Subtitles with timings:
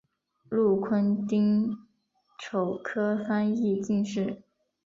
[0.49, 1.77] 禄坤丁
[2.39, 4.41] 丑科翻译进士。